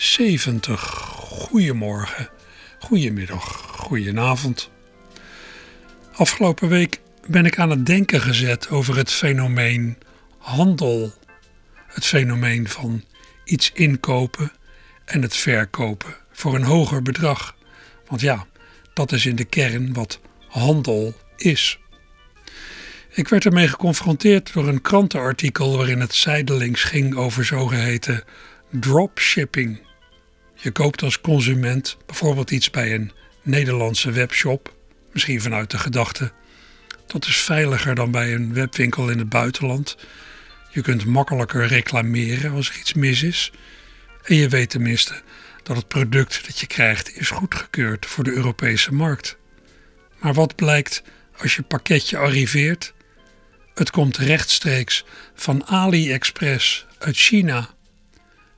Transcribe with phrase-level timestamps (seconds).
[0.00, 0.80] 1170.
[1.20, 2.28] Goedemorgen,
[2.78, 3.44] goedemiddag,
[3.76, 4.70] goedenavond.
[6.12, 9.96] Afgelopen week ben ik aan het denken gezet over het fenomeen
[10.38, 11.12] handel.
[11.86, 13.04] Het fenomeen van
[13.44, 14.52] iets inkopen
[15.04, 17.56] en het verkopen voor een hoger bedrag.
[18.06, 18.46] Want ja,
[18.94, 21.78] dat is in de kern wat handel is.
[23.10, 28.24] Ik werd ermee geconfronteerd door een krantenartikel waarin het zijdelings ging over zogeheten
[28.70, 29.88] dropshipping.
[30.62, 34.74] Je koopt als consument bijvoorbeeld iets bij een Nederlandse webshop,
[35.12, 36.32] misschien vanuit de gedachte
[37.12, 39.96] dat is veiliger dan bij een webwinkel in het buitenland.
[40.70, 43.52] Je kunt makkelijker reclameren als er iets mis is.
[44.24, 45.22] En je weet tenminste
[45.62, 49.36] dat het product dat je krijgt is goedgekeurd voor de Europese markt.
[50.18, 51.02] Maar wat blijkt
[51.38, 52.92] als je pakketje arriveert?
[53.74, 57.68] Het komt rechtstreeks van AliExpress uit China.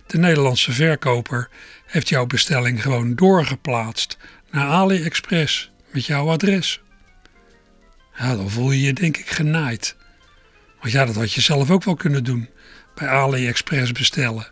[0.07, 1.49] De Nederlandse verkoper
[1.93, 4.17] heeft jouw bestelling gewoon doorgeplaatst
[4.51, 6.81] naar AliExpress met jouw adres.
[8.19, 9.97] Ja, dan voel je je denk ik genaaid.
[10.81, 12.49] Want ja, dat had je zelf ook wel kunnen doen.
[12.95, 14.47] Bij AliExpress bestellen.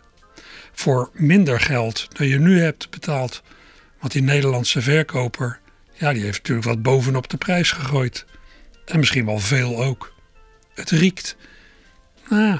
[0.71, 3.43] Voor minder geld dan je nu hebt betaald.
[3.99, 5.59] Want die Nederlandse verkoper,
[5.93, 8.25] ja, die heeft natuurlijk wat bovenop de prijs gegooid.
[8.85, 10.13] En misschien wel veel ook.
[10.73, 11.35] Het riekt
[12.29, 12.59] ah,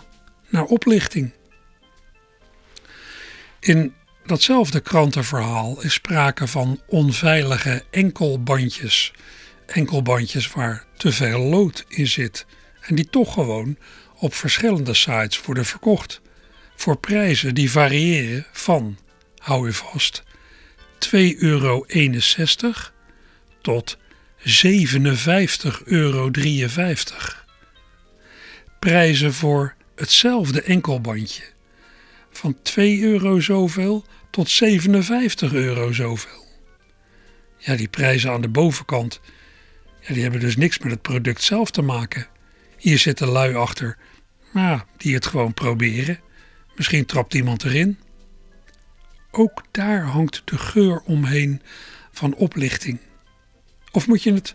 [0.50, 1.32] naar oplichting.
[3.60, 3.94] In
[4.26, 9.14] datzelfde krantenverhaal is sprake van onveilige enkelbandjes.
[9.66, 12.46] Enkelbandjes waar te veel lood in zit
[12.82, 13.78] en die toch gewoon
[14.16, 16.22] op verschillende sites worden verkocht.
[16.76, 18.98] Voor prijzen die variëren van,
[19.38, 20.24] hou je vast,
[21.10, 21.86] 2,61 euro
[23.62, 23.98] tot
[24.38, 24.48] 57,53
[25.84, 26.32] euro.
[28.80, 31.44] Prijzen voor hetzelfde enkelbandje
[32.32, 36.46] van 2 euro zoveel tot 57 euro zoveel.
[37.58, 39.22] Ja, die prijzen aan de bovenkant,
[40.00, 42.28] ja, die hebben dus niks met het product zelf te maken.
[42.78, 43.98] Hier zitten lui achter,
[44.52, 46.20] maar die het gewoon proberen.
[46.76, 48.00] Misschien trapt iemand erin.
[49.32, 51.62] Ook daar hangt de geur omheen
[52.12, 53.00] van oplichting.
[53.92, 54.54] Of moet je het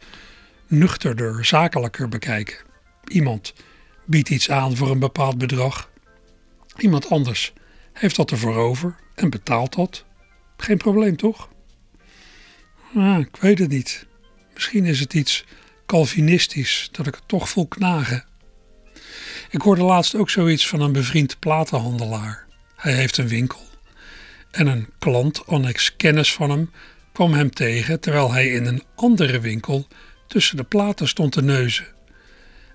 [0.66, 2.56] nuchterder, zakelijker bekijken?
[3.04, 3.54] Iemand
[4.04, 5.90] biedt iets aan voor een bepaald bedrag.
[6.76, 7.52] Iemand anders
[7.98, 10.04] heeft dat ervoor over en betaalt dat.
[10.56, 11.48] Geen probleem, toch?
[12.94, 14.06] Ah, ik weet het niet.
[14.54, 15.44] Misschien is het iets
[15.86, 18.24] Calvinistisch dat ik het toch voel knagen.
[19.50, 22.46] Ik hoorde laatst ook zoiets van een bevriend platenhandelaar.
[22.76, 23.60] Hij heeft een winkel.
[24.50, 26.70] En een klant, annex kennis van hem,
[27.12, 29.86] kwam hem tegen terwijl hij in een andere winkel
[30.26, 31.86] tussen de platen stond te neuzen.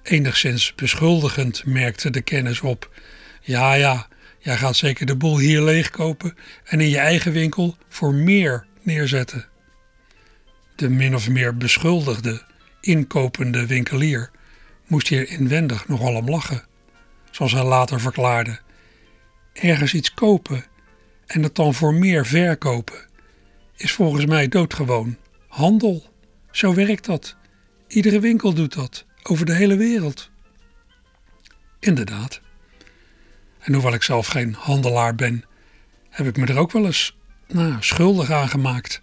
[0.04, 2.90] Enigszins beschuldigend merkte de kennis op.
[3.42, 4.08] Ja, ja,
[4.42, 9.46] jij gaat zeker de boel hier leegkopen en in je eigen winkel voor meer neerzetten.
[10.76, 12.42] De min of meer beschuldigde
[12.82, 14.32] inkopende winkelier
[14.88, 16.64] moest hier inwendig nogal om lachen.
[17.32, 18.60] Zoals hij later verklaarde.
[19.54, 20.66] Ergens iets kopen
[21.26, 23.10] en het dan voor meer verkopen
[23.76, 25.18] is volgens mij doodgewoon.
[25.48, 26.10] Handel.
[26.52, 27.36] Zo werkt dat.
[27.88, 29.06] Iedere winkel doet dat.
[29.24, 30.30] Over de hele wereld.
[31.80, 32.42] Inderdaad.
[33.62, 35.46] En hoewel ik zelf geen handelaar ben,
[36.10, 37.18] heb ik me er ook wel eens
[37.48, 39.02] nou, schuldig aan gemaakt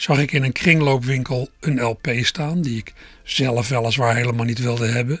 [0.00, 2.92] zag ik in een kringloopwinkel een LP staan die ik
[3.22, 5.20] zelf weliswaar helemaal niet wilde hebben,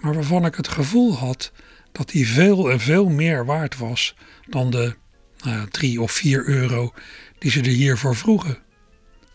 [0.00, 1.52] maar waarvan ik het gevoel had
[1.92, 4.14] dat die veel en veel meer waard was
[4.46, 4.94] dan de
[5.38, 6.92] nou ja, 3 of 4 euro
[7.38, 8.58] die ze er hiervoor vroegen.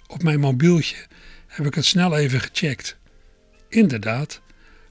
[0.07, 1.05] Op mijn mobieltje
[1.47, 2.97] heb ik het snel even gecheckt.
[3.69, 4.41] Inderdaad,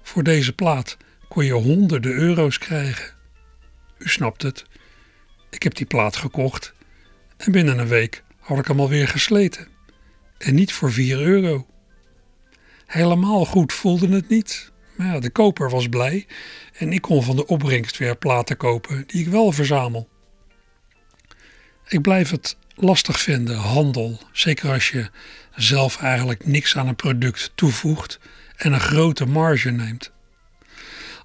[0.03, 0.97] voor deze plaat
[1.29, 3.20] kon je honderden euro's krijgen.
[4.01, 4.65] U snapt het.
[5.51, 6.73] Ik heb die plaat gekocht
[7.37, 9.69] en binnen een week had ik hem alweer gesleten.
[10.39, 11.67] En niet voor 4 euro.
[12.87, 14.73] Helemaal goed voelde het niet.
[14.97, 16.27] Maar ja, de koper was blij
[16.73, 20.09] en ik kon van de opbrengst weer platen kopen die ik wel verzamel.
[21.89, 25.11] Ik blijf het lastig vinden, handel, zeker als je
[25.57, 28.19] zelf eigenlijk niks aan een product toevoegt
[28.57, 30.13] en een grote marge neemt.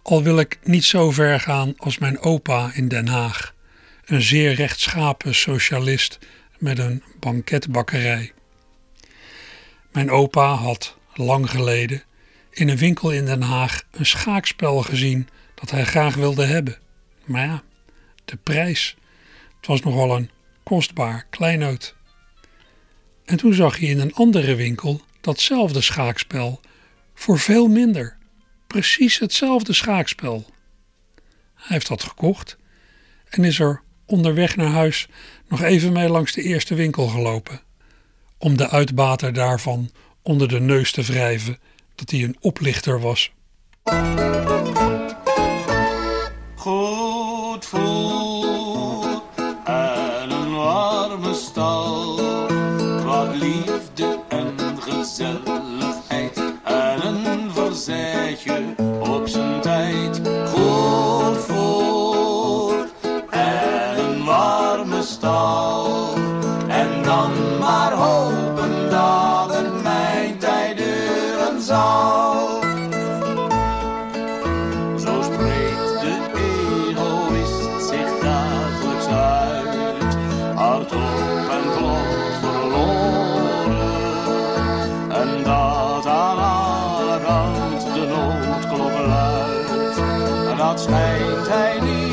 [0.08, 3.54] Al wil ik niet zo ver gaan als mijn opa in Den Haag,
[4.06, 6.20] een zeer rechtschapen socialist
[6.58, 8.32] met een banketbakkerij.
[9.92, 12.04] Mijn opa had lang geleden
[12.50, 16.78] in een winkel in Den Haag een schaakspel gezien dat hij graag wilde hebben.
[17.24, 17.64] Maar ja,
[18.26, 18.96] de prijs.
[19.58, 20.30] Het was nogal een
[20.64, 21.96] kostbaar kleinoot.
[23.26, 26.60] En toen zag hij in een andere winkel datzelfde schaakspel
[27.14, 28.15] voor veel minder.
[28.76, 30.46] Precies hetzelfde schaakspel.
[31.54, 32.58] Hij heeft dat gekocht
[33.30, 35.08] en is er onderweg naar huis
[35.48, 37.62] nog even mee langs de eerste winkel gelopen.
[38.38, 39.90] Om de uitbater daarvan
[40.22, 41.60] onder de neus te wrijven
[41.96, 43.32] dat hij een oplichter was.
[46.56, 47.66] Goed
[57.86, 58.64] verzetje
[59.00, 59.85] op zijn tijd.
[90.76, 92.05] En dat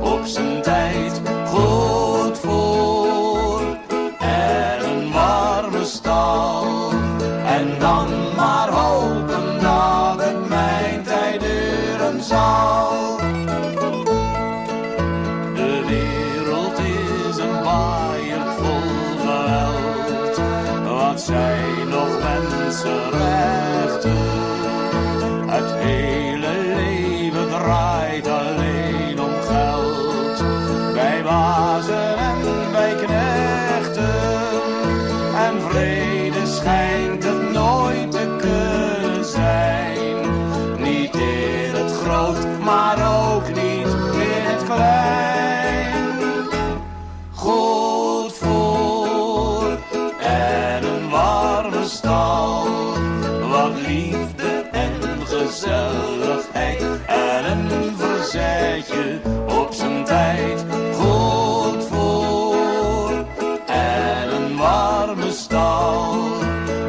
[0.00, 1.20] op zijn tijd.
[1.46, 2.19] Goed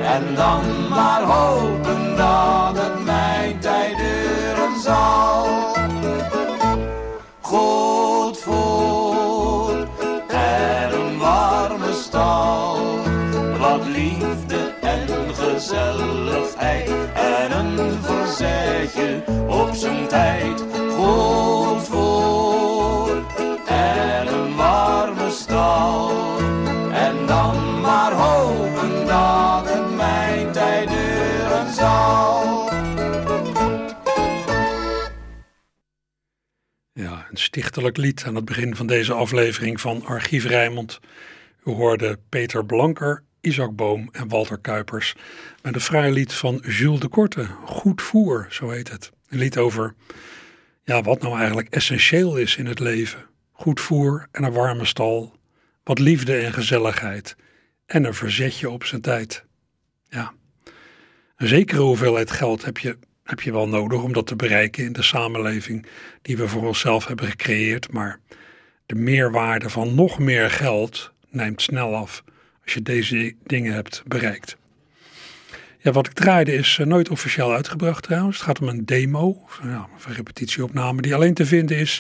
[0.03, 5.47] En dan maar hopen dat het mijn tijd duren zal.
[7.41, 9.71] Goed voor
[10.27, 12.77] en een warme stal.
[13.59, 20.63] Wat liefde en gezelligheid en een verzetje op zijn tijd.
[20.97, 21.60] Goed
[37.31, 40.99] een stichtelijk lied aan het begin van deze aflevering van Archief Rijnmond.
[41.63, 45.15] U hoorde Peter Blanker, Isaac Boom en Walter Kuipers
[45.61, 49.11] met een fraai lied van Jules de Korte, Goed Voer, zo heet het.
[49.29, 49.95] Een lied over
[50.83, 53.25] ja, wat nou eigenlijk essentieel is in het leven.
[53.51, 55.35] Goed voer en een warme stal,
[55.83, 57.35] wat liefde en gezelligheid
[57.85, 59.45] en een verzetje op zijn tijd.
[60.09, 60.33] Ja,
[61.35, 64.93] een zekere hoeveelheid geld heb je heb je wel nodig om dat te bereiken in
[64.93, 65.85] de samenleving
[66.21, 67.91] die we voor onszelf hebben gecreëerd.
[67.91, 68.19] Maar
[68.85, 72.23] de meerwaarde van nog meer geld neemt snel af
[72.63, 74.57] als je deze dingen hebt bereikt.
[75.77, 78.37] Ja, wat ik draaide is eh, nooit officieel uitgebracht trouwens.
[78.37, 81.99] Het gaat om een demo, ja, of een repetitieopname, die alleen te vinden is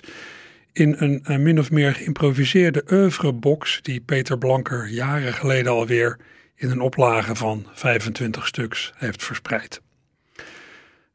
[0.73, 6.17] in een, een min of meer geïmproviseerde oeuvrebox die Peter Blanker jaren geleden alweer
[6.55, 9.81] in een oplage van 25 stuks heeft verspreid.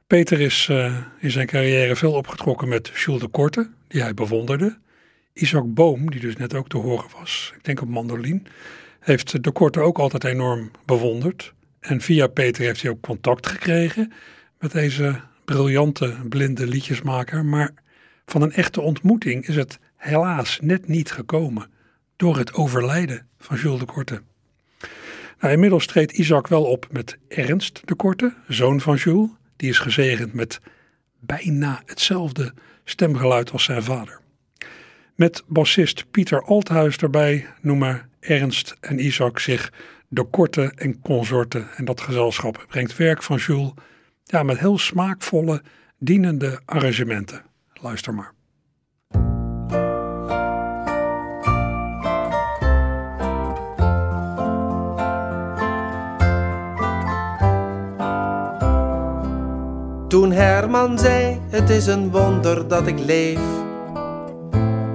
[0.07, 4.79] Peter is uh, in zijn carrière veel opgetrokken met Jules de Korte, die hij bewonderde.
[5.33, 8.47] Isaac Boom, die dus net ook te horen was, ik denk op mandolin,
[9.01, 11.55] heeft de Korte ook altijd enorm bewonderd.
[11.81, 14.13] En via Peter heeft hij ook contact gekregen
[14.59, 17.45] met deze briljante blinde liedjesmaker.
[17.45, 17.75] Maar
[18.27, 21.71] van een echte ontmoeting is het helaas net niet gekomen
[22.17, 24.23] door het overlijden van Jules de Korte.
[25.41, 29.31] Nou, inmiddels treedt Isaac wel op met Ernst de Korte, zoon van Jules.
[29.57, 30.61] Die is gezegend met
[31.21, 34.21] bijna hetzelfde stemgeluid als zijn vader.
[35.15, 39.73] Met bassist Pieter Althuis erbij noemen Ernst en Isaac zich
[40.09, 41.69] de Korte en Consorten.
[41.77, 43.73] En dat gezelschap brengt werk van Jules
[44.25, 45.63] ja, met heel smaakvolle,
[45.99, 47.43] dienende arrangementen.
[47.73, 48.36] Luister maar.
[60.09, 63.41] Toen Herman zei: Het is een wonder dat ik leef,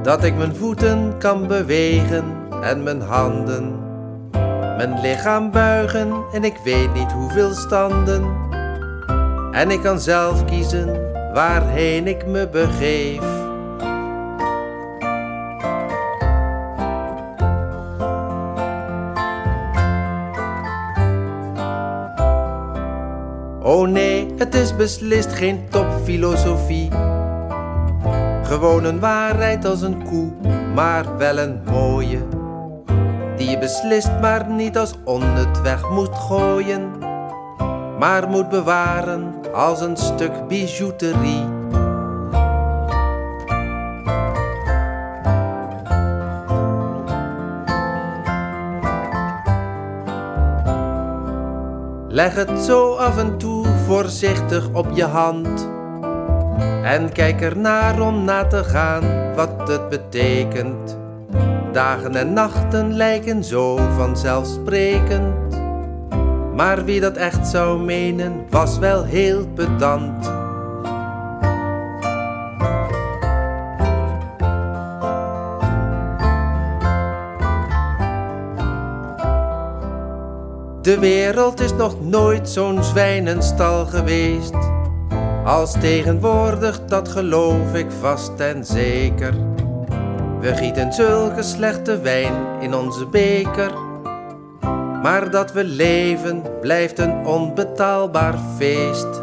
[0.03, 2.23] dat ik mijn voeten kan bewegen
[2.61, 3.79] en mijn handen,
[4.77, 8.49] mijn lichaam buigen en ik weet niet hoeveel standen.
[9.51, 13.40] En ik kan zelf kiezen waarheen ik me begeef.
[23.81, 26.89] Oh nee, het is beslist geen topfilosofie.
[28.43, 30.31] Gewoon een waarheid als een koe,
[30.75, 32.19] maar wel een mooie.
[33.37, 36.91] Die je beslist maar niet als onnut weg moet gooien,
[37.99, 41.61] maar moet bewaren als een stuk bijouterie.
[52.13, 53.50] Leg het zo af en toe
[53.91, 55.69] voorzichtig op je hand.
[56.83, 60.97] En kijk er naar om na te gaan wat het betekent.
[61.71, 65.59] Dagen en nachten lijken zo vanzelfsprekend.
[66.55, 70.40] Maar wie dat echt zou menen, was wel heel pedant.
[80.91, 84.53] De wereld is nog nooit zo'n zwijnenstal geweest.
[85.45, 89.33] Als tegenwoordig, dat geloof ik vast en zeker.
[90.39, 93.71] We gieten zulke slechte wijn in onze beker.
[95.01, 99.21] Maar dat we leven blijft een onbetaalbaar feest.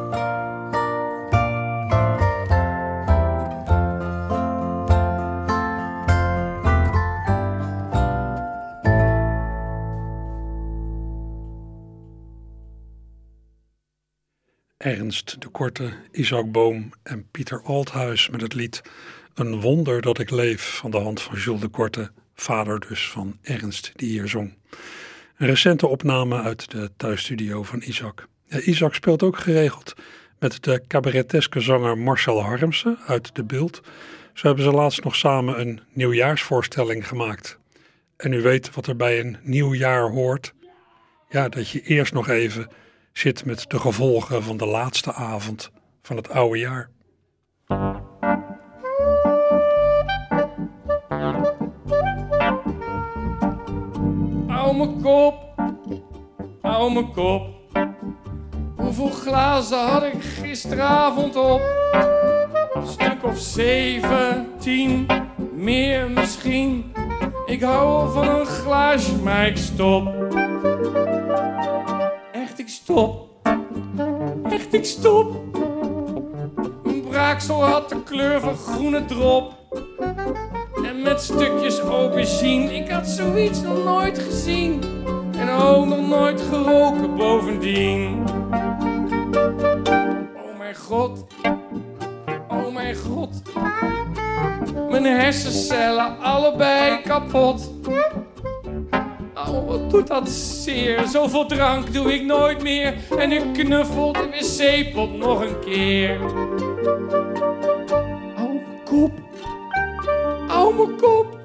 [14.88, 18.82] Ernst de Korte, Isaac Boom en Pieter Althuis met het lied
[19.34, 23.38] Een wonder dat ik leef van de hand van Jules de Korte, vader dus van
[23.42, 24.54] Ernst die hier zong.
[25.36, 28.28] Een recente opname uit de thuisstudio van Isaac.
[28.46, 29.94] Ja, Isaac speelt ook geregeld
[30.38, 33.80] met de cabareteske zanger Marcel Harmsen uit De Beeld.
[34.34, 37.58] Zo hebben ze laatst nog samen een nieuwjaarsvoorstelling gemaakt.
[38.16, 40.52] En u weet wat er bij een nieuw jaar hoort.
[41.28, 42.68] Ja, dat je eerst nog even
[43.18, 45.70] zit met de gevolgen van de laatste avond
[46.02, 46.90] van het oude jaar.
[54.46, 55.34] Hou me kop,
[56.60, 57.46] hou me kop.
[58.76, 61.60] Hoeveel glazen had ik gisteravond op?
[62.84, 65.06] Stuk of zeven, tien,
[65.54, 66.92] meer misschien.
[67.46, 70.27] Ik hou van een glaasje, maar ik stop.
[74.50, 75.36] Echt, ik stop.
[76.84, 79.56] Mijn braaksel had de kleur van groene drop.
[80.84, 82.74] En met stukjes aubergine.
[82.74, 84.82] Ik had zoiets nog nooit gezien.
[85.38, 88.24] En ook nog nooit geroken bovendien.
[90.36, 91.24] Oh mijn god.
[92.48, 93.42] Oh mijn god.
[94.90, 97.70] Mijn hersencellen allebei kapot.
[99.46, 101.06] Oh, wat doet dat zeer.
[101.06, 102.94] Zoveel drank doe ik nooit meer.
[103.18, 106.20] En nu knuffelt de wc-pot nog een keer.
[108.36, 109.12] Oh, mijn kop.
[110.50, 111.38] Oh, mijn kop.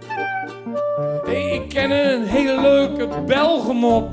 [1.26, 4.12] Hey, ik ken een hele leuke Belgemop.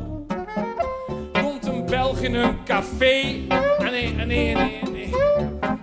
[1.33, 3.45] Komt een Belg in een café.
[3.49, 5.11] Ah nee, ah nee, ah nee, ah nee.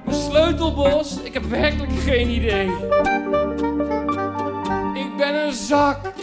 [0.06, 1.22] Mijn sleutelbos?
[1.24, 2.68] Ik heb werkelijk geen idee.
[4.94, 6.14] Ik ben een zak.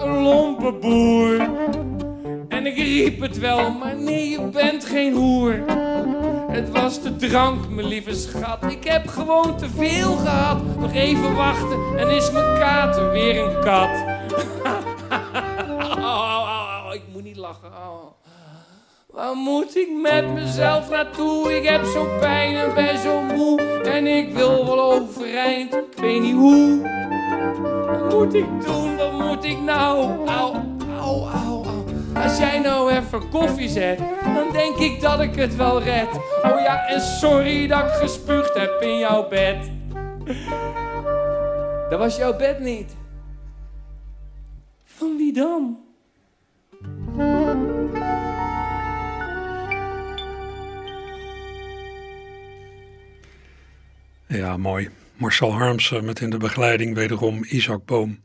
[0.00, 1.48] Een lompe boer.
[2.48, 5.64] En ik riep het wel, maar nee, je bent geen hoer.
[6.50, 8.58] Het was de drank, mijn lieve schat.
[8.68, 10.58] Ik heb gewoon te veel gehad.
[10.78, 14.04] Nog even wachten en is mijn kater weer een kat.
[15.78, 17.70] Au, au, au, ik moet niet lachen.
[19.10, 21.56] Waar moet ik met mezelf naartoe?
[21.56, 23.60] Ik heb zo'n pijn en ben zo moe.
[23.82, 26.80] En ik wil wel overeind, ik weet niet hoe.
[27.86, 28.99] Wat moet ik doen?
[29.40, 30.26] Moet ik nou?
[30.28, 30.54] Au,
[30.98, 31.84] au, au, au.
[32.14, 33.98] Als jij nou even koffie zet,
[34.34, 36.08] dan denk ik dat ik het wel red.
[36.42, 39.70] Oh ja, en sorry dat ik gespuugd heb in jouw bed.
[41.90, 42.96] Dat was jouw bed niet.
[44.84, 45.78] Van wie dan?
[54.26, 54.88] Ja, mooi.
[55.16, 58.18] Marcel Harmsen met in de begeleiding wederom Isaac Boom.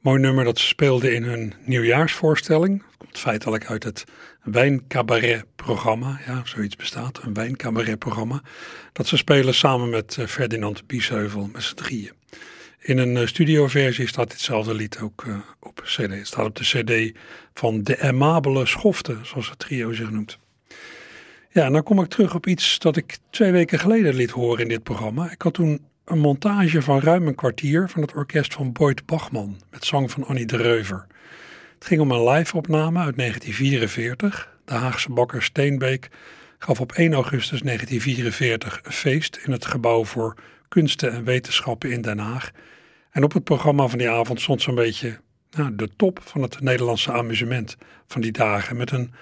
[0.00, 2.78] Mooi nummer dat ze speelden in hun nieuwjaarsvoorstelling.
[2.78, 4.04] Dat komt feitelijk uit het
[4.42, 6.20] wijncabaret-programma.
[6.26, 8.42] Ja, zoiets bestaat, een wijncabaret-programma.
[8.92, 12.12] Dat ze spelen samen met eh, Ferdinand Biesheuvel met z'n drieën.
[12.78, 15.96] In een uh, studioversie staat ditzelfde lied ook uh, op cd.
[15.96, 17.18] Het staat op de cd
[17.54, 20.38] van De Aimabele Schofte, zoals het trio zich noemt.
[21.50, 24.62] Ja, en dan kom ik terug op iets dat ik twee weken geleden liet horen
[24.62, 25.30] in dit programma.
[25.30, 29.60] Ik had toen een montage van ruim een kwartier van het orkest van Boyd Bachman
[29.70, 31.06] met zang van Annie de Reuver.
[31.74, 34.56] Het ging om een live-opname uit 1944.
[34.64, 36.08] De Haagse bakker Steenbeek
[36.58, 40.34] gaf op 1 augustus 1944 een feest in het gebouw voor
[40.68, 42.50] kunsten en wetenschappen in Den Haag.
[43.10, 46.60] En op het programma van die avond stond zo'n beetje nou, de top van het
[46.60, 47.76] Nederlandse amusement
[48.06, 48.76] van die dagen.
[48.76, 49.12] Met een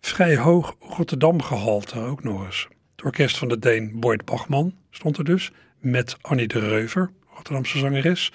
[0.00, 2.68] vrij hoog Rotterdam gehalte ook nog eens.
[2.96, 7.78] Het orkest van de Deen Boyd Bachman stond er dus met Annie de Reuver, Rotterdamse
[7.78, 8.32] zangeres.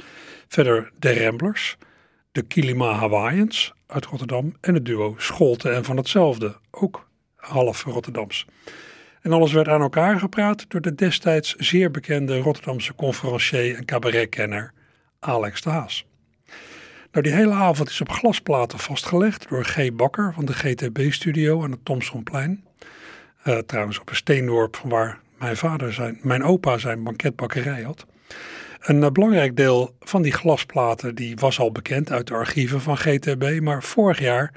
[0.47, 1.77] Verder de Ramblers,
[2.31, 8.45] de Kilima Hawaiians uit Rotterdam en het duo Scholte en van hetzelfde, ook half Rotterdams.
[9.21, 14.73] En alles werd aan elkaar gepraat door de destijds zeer bekende Rotterdamse conferencier en cabaretkenner
[15.19, 16.05] Alex de Haas.
[17.11, 19.93] Nou, die hele avond is op glasplaten vastgelegd door G.
[19.93, 22.65] Bakker van de GTB-studio aan het Thomsonplein.
[23.45, 28.05] Uh, trouwens op een steendorp van waar mijn vader zijn, mijn opa zijn banketbakkerij had.
[28.79, 32.97] Een uh, belangrijk deel van die glasplaten die was al bekend uit de archieven van
[32.97, 34.53] GTB, maar vorig jaar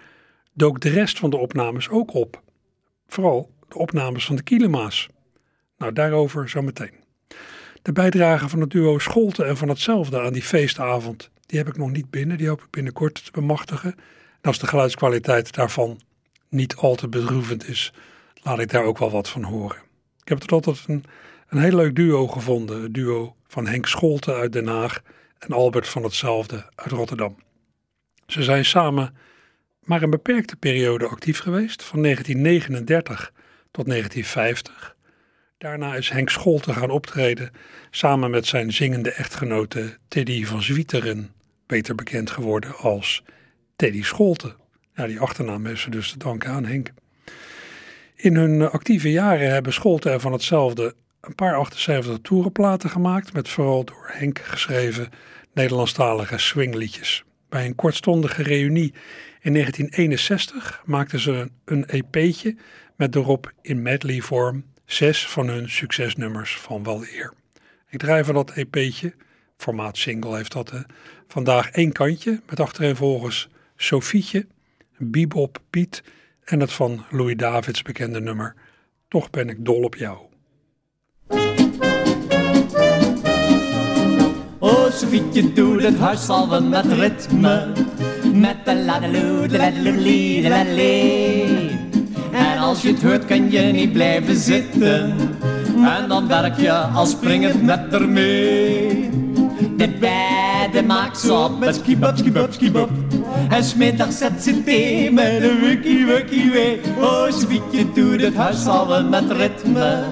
[0.52, 2.42] dook de rest van de opnames ook op.
[3.06, 5.08] Vooral de opnames van de Kilema's.
[5.78, 6.92] Nou, daarover zo meteen.
[7.82, 11.76] De bijdrage van het duo Scholte en van hetzelfde aan die feestavond, die heb ik
[11.76, 12.38] nog niet binnen.
[12.38, 13.94] Die hoop ik binnenkort te bemachtigen.
[14.40, 16.00] En als de geluidskwaliteit daarvan
[16.48, 17.92] niet al te bedroevend is,
[18.42, 19.89] laat ik daar ook wel wat van horen.
[20.30, 21.04] Ik heb het altijd een,
[21.48, 22.82] een heel leuk duo gevonden.
[22.82, 25.02] Het duo van Henk Scholte uit Den Haag
[25.38, 27.36] en Albert van hetzelfde uit Rotterdam.
[28.26, 29.14] Ze zijn samen
[29.84, 33.32] maar een beperkte periode actief geweest, van 1939
[33.70, 34.96] tot 1950.
[35.58, 37.50] Daarna is Henk Scholte gaan optreden
[37.90, 41.32] samen met zijn zingende echtgenote Teddy van Zwieteren,
[41.66, 43.22] beter bekend geworden als
[43.76, 44.54] Teddy Scholte.
[44.94, 46.92] Ja, die achternaam heeft ze dus te danken aan Henk.
[48.22, 53.48] In hun actieve jaren hebben Scholte en van hetzelfde een paar 78 toerenplaten gemaakt met
[53.48, 55.08] vooral door Henk geschreven
[55.54, 57.24] Nederlandstalige swingliedjes.
[57.48, 58.94] Bij een kortstondige reunie
[59.40, 62.56] in 1961 maakten ze een EP'tje
[62.96, 67.32] met erop in medley vorm zes van hun succesnummers van wel eer.
[67.88, 69.14] Ik draai van dat EP'tje,
[69.56, 70.80] formaat single heeft dat, hè,
[71.28, 74.46] vandaag één kantje met achtereenvolgens Sofietje,
[74.98, 76.02] Bebop Piet
[76.50, 78.54] en het van Louis Davids bekende nummer
[79.08, 80.18] Toch ben ik dol op jou.
[84.58, 87.72] Oh, Sofietje, doe het huisvallen met ritme.
[88.34, 91.70] Met de ladeloe, de ladeloe, de.
[92.32, 95.16] En als je het hoort, kan je niet blijven zitten.
[95.84, 99.29] En dan werk je als springend met ermee.
[99.80, 102.90] De bedden maakt op met skibab, skibab, skibab.
[103.48, 106.80] En smiddag zet ze thee met een wikkie, wikkie, wee.
[106.98, 110.04] Oh, Sweetje doet het huishouden met ritme.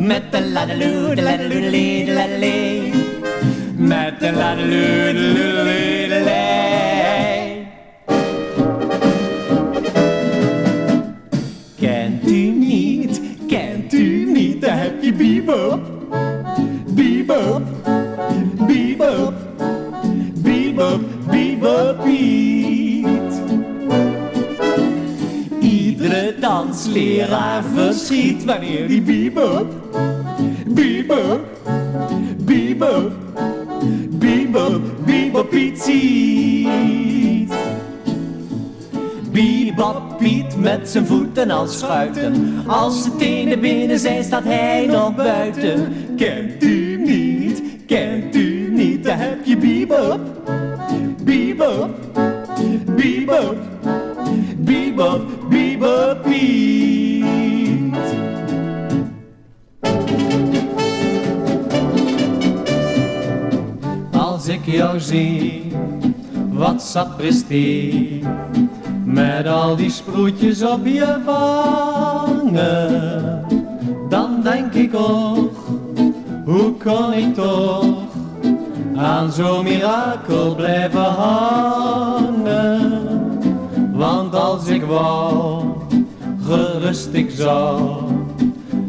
[0.00, 2.90] Met de ladeloe, de ladeloe, de.
[3.76, 6.50] Met de ladeloe, de ladeloe, de.
[11.80, 15.80] Kent u niet, kent u niet, heb je bebop.
[16.86, 17.62] Bebop,
[18.66, 19.32] bebop,
[20.34, 23.42] bebop, bebop, Piet.
[25.60, 29.66] Iedere dansleraar verschiet wanneer die bebop,
[30.66, 31.40] bebop,
[32.44, 33.12] bebop,
[34.10, 37.52] bebop, bebop Piet ziet.
[39.32, 42.62] Bebop Piet met zijn voeten als schuiten.
[42.66, 45.92] Als de tenen binnen zijn, staat hij nog buiten.
[46.16, 50.20] Kent u niet, kent u niet, daar heb je Bebop.
[51.24, 51.90] Bebop,
[52.96, 53.56] Bebop,
[54.56, 56.26] Bebop, Bebop.
[64.12, 65.72] Als ik jou zie,
[66.50, 68.22] wat sapristi
[69.04, 72.64] Met al die sproetjes op je wangen,
[74.08, 75.51] dan denk ik ook,
[76.44, 77.94] hoe kon ik toch
[78.96, 83.00] aan zo'n mirakel blijven hangen?
[83.92, 85.64] Want als ik wou,
[86.46, 87.90] gerust ik zou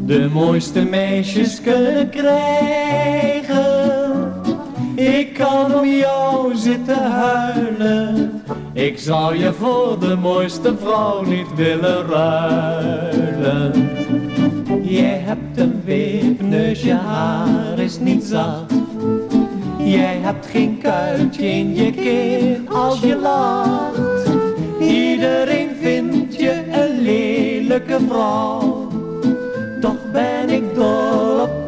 [0.06, 3.54] de mooiste meisjes kunnen krijgen.
[4.96, 8.42] Ik kan om jou zitten huilen.
[8.74, 13.90] Ik zou je voor de mooiste vrouw niet willen ruilen.
[14.82, 18.74] Jij hebt een wipneus, je haar is niet zacht.
[19.78, 24.30] Jij hebt geen kuiltje in je keel als je lacht.
[24.80, 28.88] Iedereen vindt je een lelijke vrouw.
[29.82, 31.62] Toch ben ik dol op,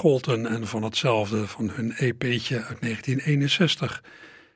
[0.00, 4.02] Scholten en van hetzelfde van hun EP'tje uit 1961.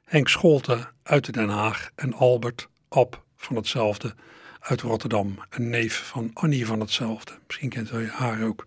[0.05, 4.15] Henk Scholten uit Den Haag en Albert Ab van hetzelfde
[4.61, 5.39] uit Rotterdam.
[5.51, 7.33] Een neef van Annie van hetzelfde.
[7.47, 8.67] Misschien kent u haar ook.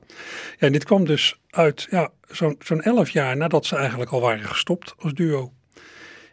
[0.59, 4.21] Ja, en dit kwam dus uit ja, zo'n zo'n elf jaar nadat ze eigenlijk al
[4.21, 5.53] waren gestopt als duo.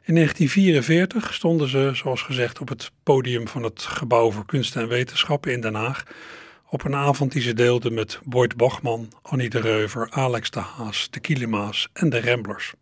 [0.02, 4.88] In 1944 stonden ze, zoals gezegd, op het podium van het Gebouw voor Kunst en
[4.88, 6.04] Wetenschappen in Den Haag.
[6.74, 11.10] Op een avond die ze deelden met Boyd Bachman, Annie de Reuver, Alex de Haas,
[11.10, 12.72] de Kilima's en de Ramblers.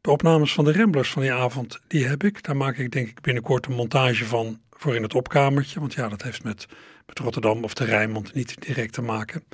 [0.00, 2.42] De opnames van de Ramblers van die avond, die heb ik.
[2.42, 5.80] Daar maak ik denk ik binnenkort een montage van voor in het opkamertje.
[5.80, 6.66] Want ja, dat heeft met,
[7.06, 9.44] met Rotterdam of de Rijnmond niet direct te maken.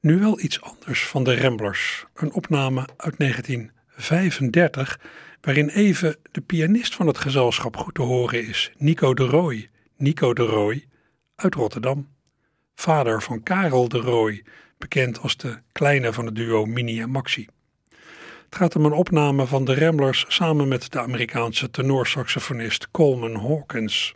[0.00, 2.04] Nu wel iets anders van de Ramblers.
[2.14, 5.00] Een opname uit 1935
[5.40, 8.72] waarin even de pianist van het gezelschap goed te horen is.
[8.76, 9.70] Nico de Rooij.
[9.96, 10.84] Nico de Rooij
[11.36, 12.18] uit Rotterdam.
[12.74, 14.44] Vader van Karel de Rooij,
[14.78, 17.46] bekend als de kleine van het duo Mini en Maxi.
[18.44, 24.14] Het gaat om een opname van de Ramblers samen met de Amerikaanse tenorsaxofonist Coleman Hawkins.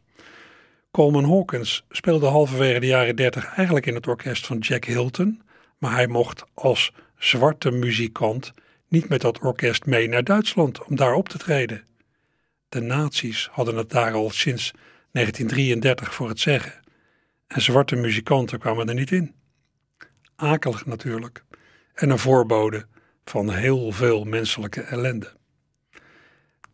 [0.90, 5.42] Coleman Hawkins speelde halverwege de jaren 30 eigenlijk in het orkest van Jack Hilton,
[5.78, 8.52] maar hij mocht als zwarte muzikant
[8.88, 11.84] niet met dat orkest mee naar Duitsland om daar op te treden.
[12.68, 14.70] De nazi's hadden het daar al sinds
[15.12, 16.83] 1933 voor het zeggen
[17.46, 19.34] en zwarte muzikanten kwamen er niet in.
[20.36, 21.44] Akelig natuurlijk
[21.94, 22.86] en een voorbode
[23.24, 25.32] van heel veel menselijke ellende.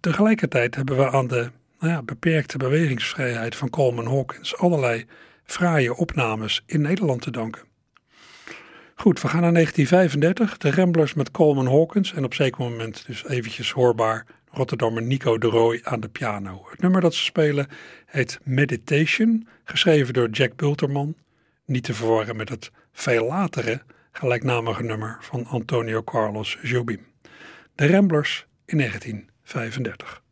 [0.00, 5.06] Tegelijkertijd hebben we aan de nou ja, beperkte bewegingsvrijheid van Coleman Hawkins allerlei
[5.44, 7.62] fraaie opnames in Nederland te danken.
[8.94, 13.26] Goed, we gaan naar 1935, de Ramblers met Coleman Hawkins en op zeker moment dus
[13.26, 16.66] eventjes hoorbaar Rotterdammer Nico de Rooij aan de piano.
[16.70, 17.66] Het nummer dat ze spelen
[18.06, 21.16] heet Meditation, geschreven door Jack Bulterman,
[21.64, 27.06] niet te verwarren met het veel latere gelijknamige nummer van Antonio Carlos Jobim.
[27.74, 30.22] De Ramblers in 1935.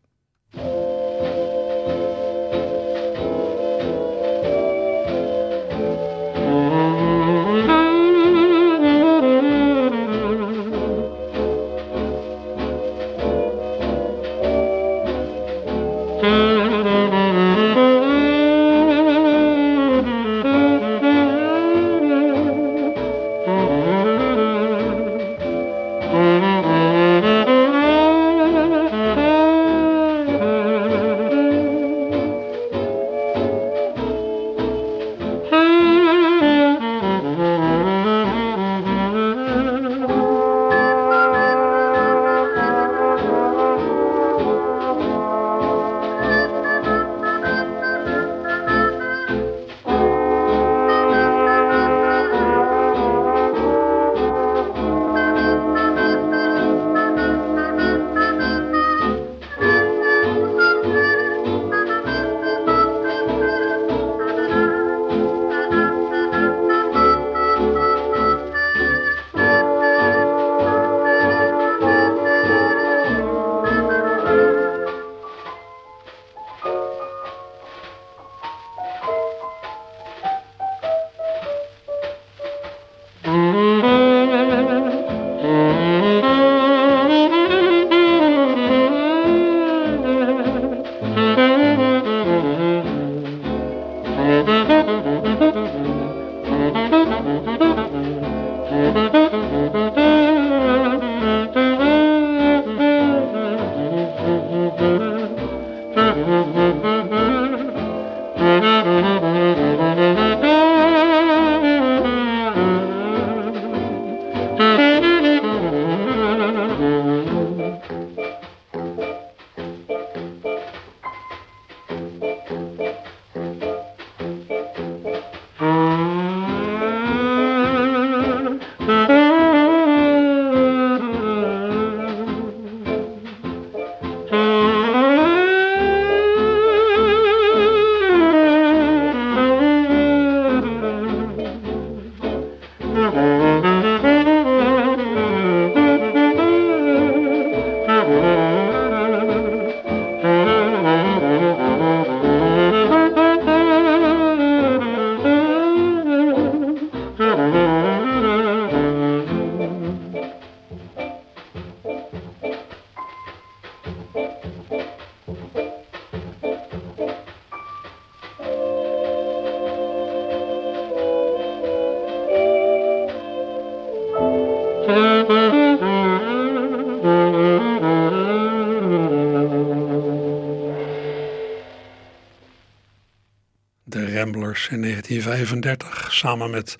[184.70, 186.76] In 1935 samen met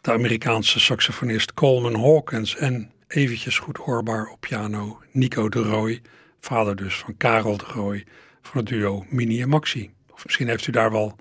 [0.00, 6.02] de Amerikaanse saxofonist Coleman Hawkins en eventjes goed hoorbaar op piano Nico de Rooij,
[6.40, 8.06] vader dus van Karel de Rooij
[8.42, 9.90] van het duo Mini en Maxi.
[10.10, 11.16] Of misschien heeft u daar wel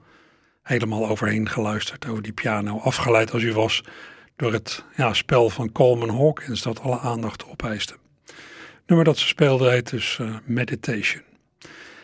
[0.64, 3.84] helemaal overheen geluisterd over die piano, afgeleid als u was
[4.36, 7.96] door het ja, spel van Coleman Hawkins dat alle aandacht opeiste.
[8.86, 11.24] nummer dat ze speelde heet dus uh, Meditation.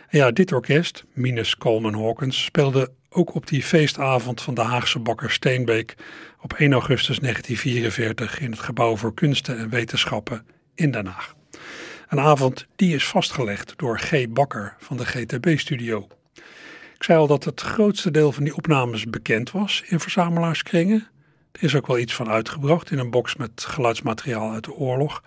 [0.08, 5.00] En ja, dit orkest, minus Coleman Hawkins, speelde ook op die feestavond van de Haagse
[5.00, 5.96] bakker Steenbeek
[6.42, 11.36] op 1 augustus 1944 in het Gebouw voor Kunsten en Wetenschappen in Den Haag.
[12.08, 14.28] Een avond die is vastgelegd door G.
[14.30, 16.08] Bakker van de GTB-studio.
[16.96, 21.08] Ik zei al dat het grootste deel van die opnames bekend was in verzamelaarskringen.
[21.52, 25.24] Er is ook wel iets van uitgebracht in een box met geluidsmateriaal uit de oorlog.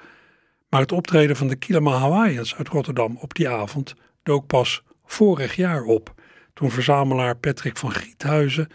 [0.69, 5.57] Maar het optreden van de Kilama Hawaiians uit Rotterdam op die avond dook pas vorig
[5.57, 6.15] jaar op
[6.59, 8.69] toen verzamelaar Patrick van Giethuizen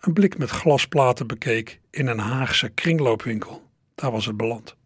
[0.00, 3.62] een blik met glasplaten bekeek in een Haagse kringloopwinkel.
[3.94, 4.76] Daar was het beland.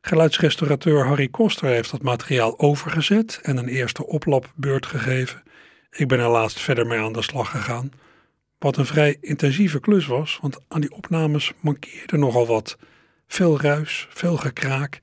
[0.00, 5.42] Geluidsrestaurateur Harry Koster heeft dat materiaal overgezet en een eerste oplapbeurt gegeven.
[5.90, 7.90] Ik ben er laatst verder mee aan de slag gegaan.
[8.58, 12.76] Wat een vrij intensieve klus was, want aan die opnames mankeerde nogal wat.
[13.26, 15.00] Veel ruis, veel gekraak.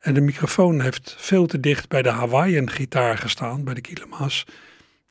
[0.00, 4.46] En de microfoon heeft veel te dicht bij de Hawaiian gitaar gestaan, bij de Kilema's.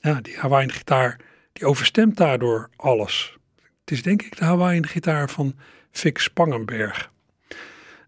[0.06, 1.18] Ja, die Hawaiian gitaar
[1.54, 3.38] die overstemt daardoor alles.
[3.80, 5.56] Het is denk ik de Hawaiian gitaar van
[5.92, 7.12] Vic Spangenberg.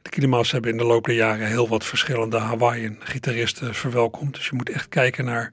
[0.02, 4.36] De Kilima's hebben in de loop der jaren heel wat verschillende Hawaiian gitaristen verwelkomd.
[4.36, 5.52] Dus je moet echt kijken naar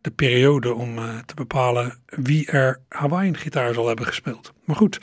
[0.00, 4.52] de periode om uh, te bepalen wie er Hawaiian gitaar zal hebben gespeeld.
[4.64, 4.98] Maar goed,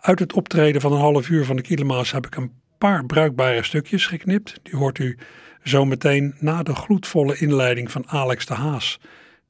[0.00, 3.62] uit het optreden van een half uur van de Kilima's heb ik een paar bruikbare
[3.62, 4.60] stukjes geknipt.
[4.62, 5.18] Die hoort u
[5.62, 8.98] zo meteen na de gloedvolle inleiding van Alex de Haas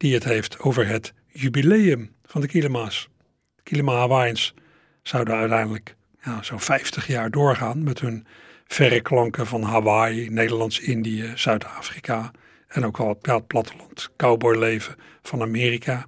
[0.04, 3.08] die het heeft over het jubileum van de Kilema's.
[3.56, 4.54] De Kilema Hawaiians
[5.02, 8.26] zouden uiteindelijk ja, zo'n 50 jaar doorgaan met hun
[8.66, 12.30] verre klanken van Hawaii, Nederlands-Indië, Zuid-Afrika
[12.68, 16.04] en ook al het platteland cowboyleven van Amerika.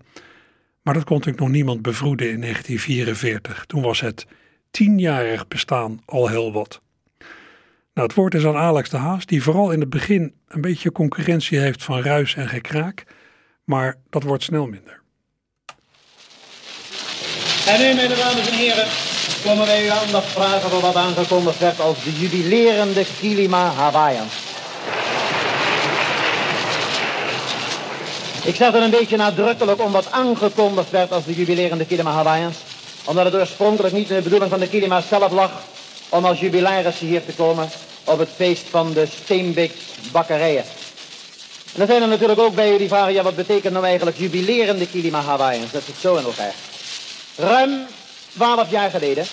[0.83, 3.65] Maar dat kon natuurlijk nog niemand bevroeden in 1944.
[3.67, 4.27] Toen was het
[4.71, 6.81] tienjarig bestaan al heel wat.
[7.95, 10.93] Nou, het woord is aan Alex de Haas, die vooral in het begin een beetje
[10.93, 13.05] concurrentie heeft van ruis en gekraak
[13.67, 15.01] maar dat wordt snel minder.
[17.67, 18.87] En nu, dames en heren,
[19.45, 24.27] komen wij uw aandacht vragen voor wat aangekondigd werd als de jubilerende Kilima Hawaiian.
[28.45, 32.57] Ik zeg er een beetje nadrukkelijk om wat aangekondigd werd als de jubilerende Kilima Hawaiians.
[33.05, 35.51] Omdat het oorspronkelijk niet in de bedoeling van de Kilima zelf lag
[36.09, 37.69] om als jubilarissen hier te komen
[38.05, 39.75] op het feest van de Steenbeeks
[40.13, 40.65] bakkerijen.
[41.77, 44.19] En er zijn er natuurlijk ook bij u die vragen, ja wat betekent nou eigenlijk
[44.19, 45.73] jubilerende Kilima Hawaiians?
[45.73, 46.55] Dat zit zo in elkaar.
[47.37, 47.87] Ruim
[48.33, 49.27] twaalf jaar geleden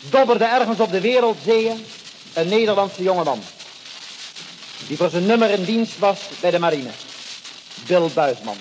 [0.00, 1.84] dobberde ergens op de wereldzeeën
[2.32, 3.42] een Nederlandse jongeman.
[4.86, 6.90] Die voor zijn nummer in dienst was bij de marine.
[7.86, 8.56] Bill Buisman.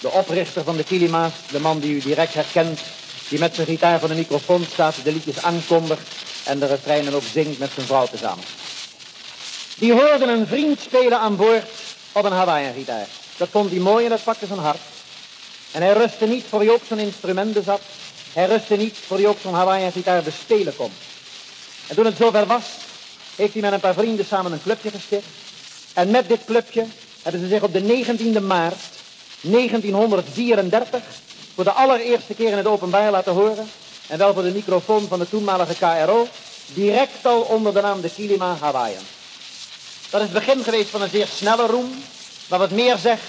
[0.00, 2.80] De oprichter van de Kilima's, de man die u direct herkent,
[3.28, 6.08] die met zijn gitaar voor de microfoon staat, de liedjes aankondigt
[6.44, 8.44] en de refreinen ook zingt met zijn vrouw tezamen.
[9.76, 11.64] Die hoorde een vriend spelen aan boord
[12.14, 13.06] op een Hawaiian gitaar.
[13.36, 14.80] Dat vond hij mooi en dat pakte zijn hart.
[15.72, 17.80] En hij rustte niet voor hij ook zo'n instrument bezat.
[18.32, 20.90] Hij rustte niet voor hij ook zo'n Hawaiian gitaar bespelen kon.
[21.86, 22.64] En toen het zover was,
[23.36, 25.26] heeft hij met een paar vrienden samen een clubje gesticht.
[25.92, 26.86] En met dit clubje
[27.22, 28.82] hebben ze zich op de 19e maart
[29.40, 31.02] 1934
[31.54, 33.70] voor de allereerste keer in het openbaar laten horen.
[34.06, 36.28] En wel voor de microfoon van de toenmalige KRO
[36.66, 39.02] direct al onder de naam de Kilima Hawaiian.
[40.14, 42.02] Dat is het begin geweest van een zeer snelle roem,
[42.48, 43.22] maar wat meer zegt,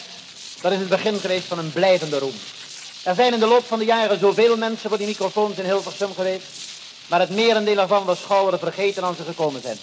[0.61, 2.33] dat is het begin geweest van een blijvende roem.
[3.03, 6.13] Er zijn in de loop van de jaren zoveel mensen voor die microfoons in Hilversum
[6.15, 6.45] geweest,
[7.07, 9.77] maar het merendeel ervan was schouwen vergeten als ze gekomen zijn.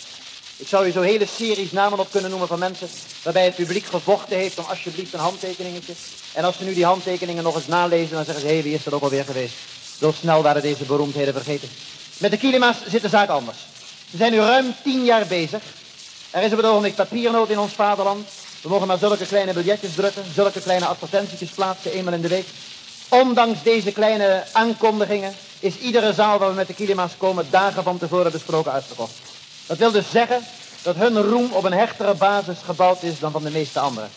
[0.57, 2.89] Ik zou u zo hele series namen op kunnen noemen van mensen
[3.23, 5.93] waarbij het publiek gevochten heeft om alsjeblieft een handtekeningetje.
[6.33, 8.75] En als ze nu die handtekeningen nog eens nalezen, dan zeggen ze, hé, hey, wie
[8.75, 9.55] is dat ook alweer geweest?
[9.99, 11.69] Zo snel waren deze beroemdheden vergeten.
[12.17, 13.59] Met de Kilima's zit de zaak anders.
[14.11, 15.63] Ze zijn nu ruim tien jaar bezig.
[16.33, 18.29] Er is op het ogenblik papiernood in ons vaderland.
[18.63, 22.47] We mogen maar zulke kleine biljetjes drukken, zulke kleine advertentietjes plaatsen, eenmaal in de week.
[23.09, 27.99] Ondanks deze kleine aankondigingen is iedere zaal waar we met de Kilima's komen dagen van
[27.99, 29.13] tevoren besproken uitverkocht.
[29.67, 30.45] Dat wil dus zeggen
[30.83, 34.11] dat hun roem op een hechtere basis gebouwd is dan van de meeste anderen.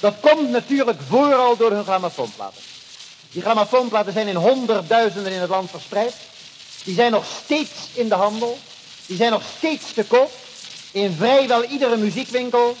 [0.00, 2.62] Dat komt natuurlijk vooral door hun grammofoonplaten.
[3.32, 6.14] Die grammofoonplaten zijn in honderdduizenden in het land verspreid.
[6.84, 8.58] Die zijn nog steeds in de handel.
[9.06, 10.32] Die zijn nog steeds te koop.
[10.92, 12.76] In vrijwel iedere muziekwinkel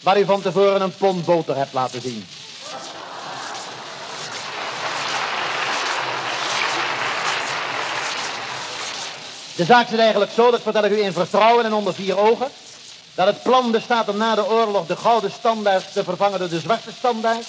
[0.00, 2.26] waar u van tevoren een pond boter hebt laten zien.
[9.56, 12.48] De zaak zit eigenlijk zo, dat vertel ik u in vertrouwen en onder vier ogen,
[13.14, 16.60] dat het plan bestaat om na de oorlog de gouden standaard te vervangen door de
[16.60, 17.46] zwarte standaard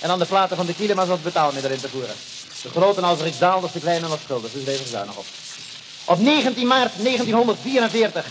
[0.00, 2.14] en dan de platen van de kilo's als betaalmiddel in te voeren.
[2.62, 5.24] De grote als er daalt, de kleine als schuldig, dus deze zuinig op.
[6.04, 8.24] Op 19 maart 1944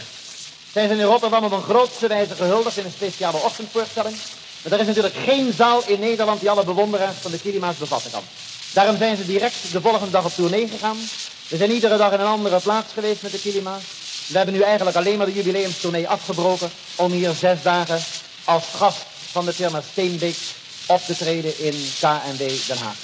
[0.74, 4.16] zijn ze in Rotterdam op een grootste wijze gehuldigd in een speciale ochtendvoorstelling.
[4.62, 8.12] Maar er is natuurlijk geen zaal in Nederland die alle bewonderaars van de Kilima's bevatten
[8.12, 8.24] kan.
[8.74, 10.98] Daarom zijn ze direct de volgende dag op tournee gegaan
[11.50, 13.78] we zijn iedere dag in een andere plaats geweest met de Kilima.
[14.28, 18.02] We hebben nu eigenlijk alleen maar de jubileumstournee afgebroken om hier zes dagen
[18.44, 20.36] als gast van de firma Steenbeek
[20.86, 22.96] op te treden in KNW Den Haag.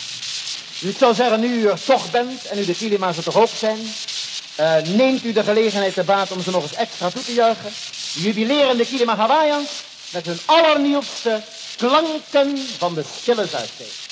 [0.79, 3.37] Dus ik zou zeggen, nu u er toch bent en u de Kilima's er toch
[3.37, 3.79] ook zijn,
[4.59, 7.71] uh, neemt u de gelegenheid te baat om ze nog eens extra toe te juichen.
[8.13, 9.69] De jubilerende Kilima Hawaiians
[10.09, 11.41] met hun allernieuwste
[11.77, 14.04] klanken van de stille Zuidzee.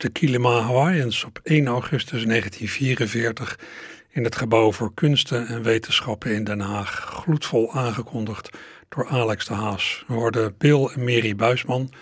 [0.00, 3.58] De Kilima Hawaiians op 1 augustus 1944
[4.10, 6.90] in het Gebouw voor Kunsten en Wetenschappen in Den Haag.
[6.90, 10.04] Gloedvol aangekondigd door Alex de Haas.
[10.06, 11.92] We hoorden Bill en Mary Buisman,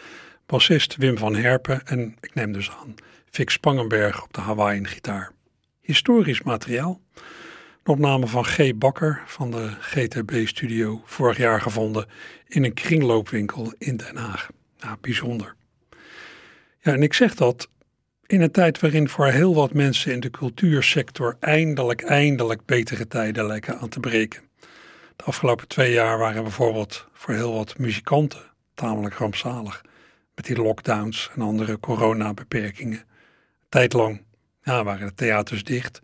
[0.46, 2.94] bassist Wim van Herpen en, ik neem dus aan,
[3.30, 5.32] Vic Spangenberg op de Hawaiian gitaar.
[5.80, 7.00] Historisch materiaal.
[7.14, 8.74] Een opname van G.
[8.74, 12.06] Bakker van de GTB-studio, vorig jaar gevonden
[12.46, 14.48] in een kringloopwinkel in Den Haag.
[14.80, 15.54] Nou, bijzonder.
[16.80, 17.68] Ja, en ik zeg dat
[18.26, 23.46] in een tijd waarin voor heel wat mensen in de cultuursector eindelijk, eindelijk betere tijden
[23.46, 24.42] lijken aan te breken.
[25.16, 28.42] De afgelopen twee jaar waren bijvoorbeeld voor heel wat muzikanten
[28.74, 29.84] tamelijk rampzalig.
[30.34, 33.04] Met die lockdowns en andere coronabeperkingen.
[33.68, 34.22] Tijdlang
[34.62, 36.00] ja, waren de theaters dicht.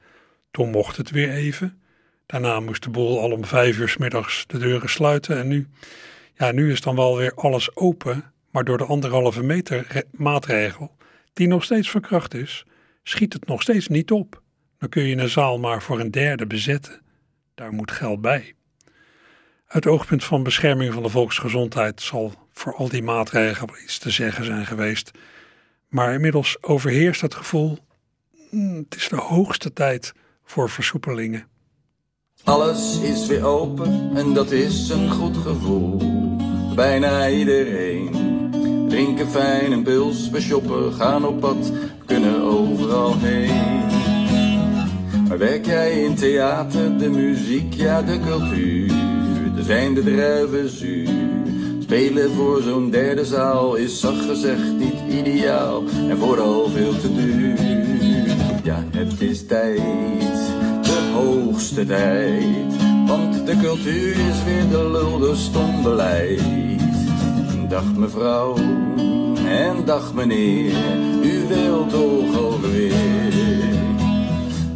[0.50, 1.82] Toen mocht het weer even.
[2.26, 5.38] Daarna moest de boel al om vijf uur s middags de deuren sluiten.
[5.38, 5.68] En nu,
[6.34, 8.32] ja, nu is dan wel weer alles open.
[8.50, 10.96] Maar door de anderhalve meter re- maatregel,
[11.32, 12.64] die nog steeds van kracht is,
[13.02, 14.42] schiet het nog steeds niet op.
[14.78, 17.00] Dan kun je een zaal maar voor een derde bezetten.
[17.54, 18.54] Daar moet geld bij.
[19.66, 24.44] Uit oogpunt van bescherming van de volksgezondheid zal voor al die maatregelen iets te zeggen
[24.44, 25.10] zijn geweest.
[25.88, 27.78] Maar inmiddels overheerst het gevoel,
[28.50, 30.12] "Hmm, het is de hoogste tijd
[30.44, 31.46] voor versoepelingen.
[32.44, 35.96] Alles is weer open en dat is een goed gevoel.
[36.74, 38.31] Bijna iedereen
[38.92, 43.84] drinken fijn en pils, we shoppen, gaan op pad, we kunnen overal heen.
[45.28, 48.90] Maar werk jij in theater, de muziek, ja de cultuur,
[49.56, 51.08] er zijn de druiven zuur.
[51.82, 57.60] Spelen voor zo'n derde zaal is zacht gezegd niet ideaal en vooral veel te duur.
[58.62, 59.80] Ja, het is tijd,
[60.82, 62.76] de hoogste tijd.
[63.06, 66.71] Want de cultuur is weer de lul, de stom beleid.
[67.72, 68.56] Dag mevrouw
[69.46, 70.72] en dag meneer,
[71.22, 72.92] u wilt toch alweer.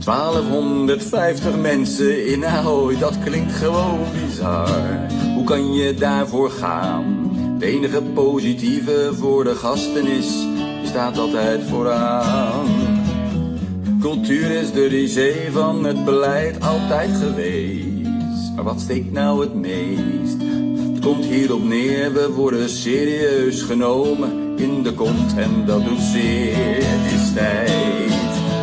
[0.05, 5.11] 1250 mensen in Ahoy, dat klinkt gewoon bizar.
[5.35, 7.31] Hoe kan je daarvoor gaan?
[7.55, 10.47] Het enige positieve voor de gasten is,
[10.81, 12.67] je staat altijd vooraan.
[14.01, 18.55] Cultuur is de risée van het beleid altijd geweest.
[18.55, 20.46] Maar wat steekt nou het meest?
[21.07, 26.55] Komt hierop neer, we worden serieus genomen in de kont en dat doet zeer.
[26.81, 28.11] Het is tijd,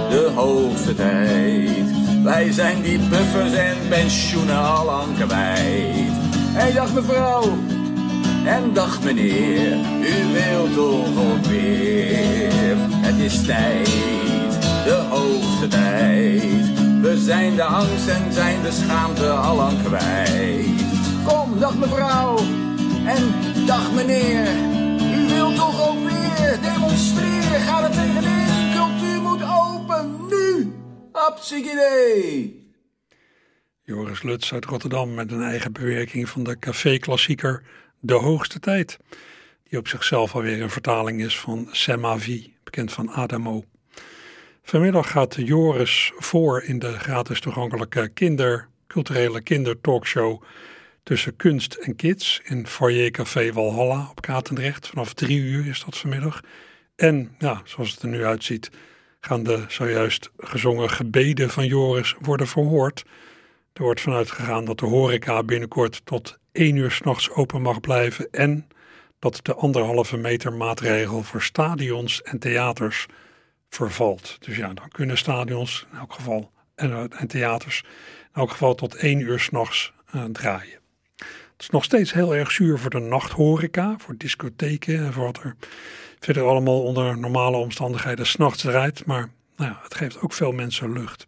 [0.10, 2.24] de hoogste tijd.
[2.24, 6.12] Wij zijn die buffers en pensioenen al lang kwijt.
[6.32, 7.44] Hey, dag mevrouw,
[8.46, 12.76] en dag meneer, u wilt toch alweer.
[12.78, 13.90] Het is tijd,
[14.86, 16.72] de hoogste tijd.
[17.02, 20.73] We zijn de angst en zijn de schaamte al lang kwijt.
[21.26, 22.38] Kom, dag mevrouw,
[23.06, 23.34] en
[23.66, 24.48] dag meneer.
[25.18, 28.74] U wilt toch ook weer demonstreren, ga er tegenin.
[28.74, 30.74] Cultuur moet open, nu.
[31.12, 32.62] Hapsikidee.
[33.84, 37.64] Joris Luts uit Rotterdam met een eigen bewerking van de café-klassieker
[38.00, 38.98] De Hoogste Tijd.
[39.70, 43.64] Die op zichzelf alweer een vertaling is van Semavi, bekend van Adamo.
[44.64, 50.44] Vanmiddag gaat Joris voor in de gratis toegankelijke kinder, culturele kindertalkshow
[51.04, 54.88] tussen kunst en kids in Foyer Café Walhalla op Katendrecht.
[54.88, 56.42] Vanaf drie uur is dat vanmiddag.
[56.96, 58.70] En ja, zoals het er nu uitziet,
[59.20, 63.04] gaan de zojuist gezongen gebeden van Joris worden verhoord.
[63.74, 68.28] Er wordt vanuit gegaan dat de horeca binnenkort tot 1 uur s'nachts open mag blijven
[68.32, 68.68] en
[69.20, 73.06] dat de anderhalve meter maatregel voor stadions en theaters
[73.70, 74.38] vervalt.
[74.40, 77.84] Dus ja, dan kunnen stadions in elk geval en, en theaters
[78.22, 80.83] in elk geval tot 1 uur s'nachts uh, draaien.
[81.54, 85.44] Het is nog steeds heel erg zuur voor de nachthoreca, voor discotheken en voor wat
[85.44, 85.56] er
[86.20, 89.06] verder allemaal onder normale omstandigheden s'nachts draait.
[89.06, 91.26] Maar nou ja, het geeft ook veel mensen lucht.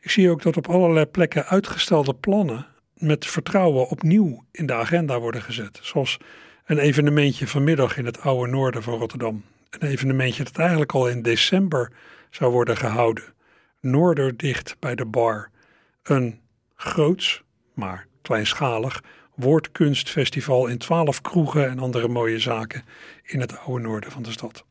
[0.00, 5.20] Ik zie ook dat op allerlei plekken uitgestelde plannen met vertrouwen opnieuw in de agenda
[5.20, 5.78] worden gezet.
[5.82, 6.18] Zoals
[6.64, 9.44] een evenementje vanmiddag in het oude noorden van Rotterdam.
[9.70, 11.92] Een evenementje dat eigenlijk al in december
[12.30, 13.24] zou worden gehouden.
[13.80, 15.50] Noorderdicht bij de bar.
[16.02, 16.40] Een
[16.74, 17.42] groots,
[17.74, 19.02] maar kleinschalig
[19.34, 22.84] woordkunstfestival in twaalf kroegen en andere mooie zaken
[23.22, 24.64] in het oude noorden van de stad.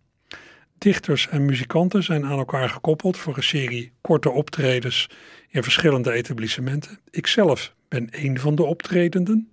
[0.77, 5.09] Dichters en muzikanten zijn aan elkaar gekoppeld voor een serie korte optredens
[5.49, 6.99] in verschillende etablissementen.
[7.09, 9.51] Ikzelf ben één van de optredenden,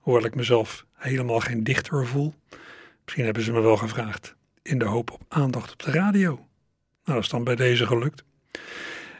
[0.00, 2.34] hoewel ik mezelf helemaal geen dichter voel.
[3.04, 6.34] Misschien hebben ze me wel gevraagd in de hoop op aandacht op de radio.
[6.34, 6.46] Nou,
[7.04, 8.24] dat is dan bij deze gelukt.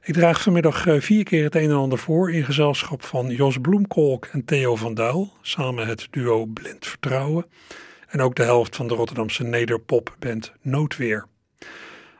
[0.06, 3.58] Ik draag vanmiddag eh, vier keer het een en ander voor in gezelschap van Jos
[3.58, 7.46] Bloemkolk en Theo van Duil, samen het duo Blind Vertrouwen
[8.06, 11.26] en ook de helft van de Rotterdamse nederpopband Noodweer.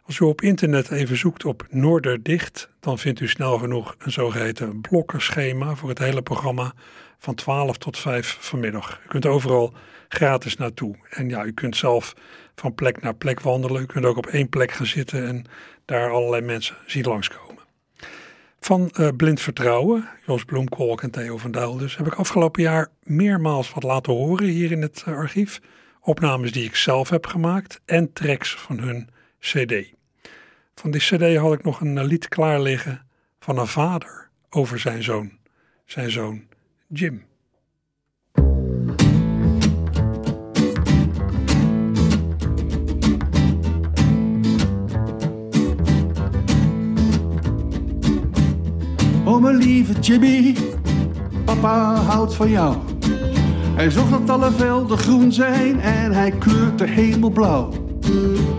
[0.03, 4.80] Als u op internet even zoekt op Noorderdicht, dan vindt u snel genoeg een zogeheten
[4.80, 6.72] blokkenschema voor het hele programma
[7.18, 9.01] van 12 tot 5 vanmiddag.
[9.05, 9.74] U kunt overal
[10.09, 10.97] gratis naartoe.
[11.11, 12.14] En ja, u kunt zelf
[12.55, 13.82] van plek naar plek wandelen.
[13.82, 15.45] U kunt ook op één plek gaan zitten en
[15.84, 17.55] daar allerlei mensen zien langskomen.
[18.61, 22.88] Van uh, Blind Vertrouwen, Jos Bloemkolk en Theo van Duil dus, heb ik afgelopen jaar
[23.02, 25.61] meermaals wat laten horen hier in het uh, archief.
[26.00, 29.92] Opnames die ik zelf heb gemaakt en tracks van hun cd.
[30.74, 33.07] Van die cd had ik nog een lied klaar liggen
[33.40, 35.32] van een vader over zijn zoon.
[35.84, 36.46] Zijn zoon
[36.86, 37.24] Jim.
[49.67, 50.57] Lieve Jimmy,
[51.45, 52.77] papa houdt van jou.
[53.75, 57.71] Hij zorgt dat alle velden groen zijn en hij kleurt de hemel blauw.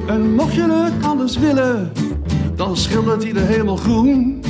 [0.08, 1.91] En mocht je het anders willen,
[2.55, 4.43] dan schildert hij de hemel groen.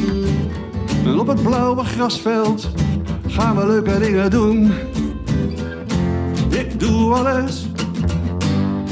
[1.05, 2.69] En op het blauwe grasveld
[3.27, 4.71] gaan we leuke dingen doen.
[6.49, 7.67] Ik doe alles,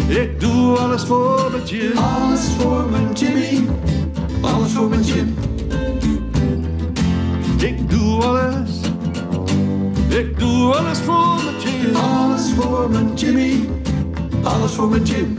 [0.07, 1.97] ik doe alles voor mijn Jim.
[1.97, 3.67] Alles voor mijn Jimmy,
[4.41, 5.54] alles voor mijn Jim.
[8.15, 8.79] Ik doe alles,
[10.15, 11.95] ik doe alles voor mijn Jim.
[11.95, 13.69] Alles voor mijn Jimmy,
[14.43, 15.37] alles voor mijn Jim.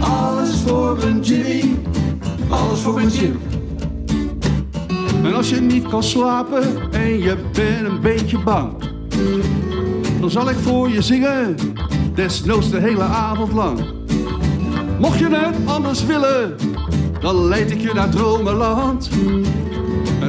[0.00, 1.76] Alles voor mijn Jimmy,
[2.48, 3.40] alles voor mijn Jim.
[5.24, 8.72] En als je niet kan slapen en je bent een beetje bang,
[10.20, 11.56] dan zal ik voor je zingen,
[12.14, 13.80] desnoods de hele avond lang.
[14.98, 16.56] Mocht je het anders willen,
[17.20, 19.10] dan leid ik je naar dromenland.